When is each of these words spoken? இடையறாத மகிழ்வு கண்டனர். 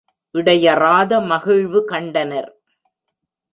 இடையறாத 0.35 1.19
மகிழ்வு 1.21 1.85
கண்டனர். 1.85 2.51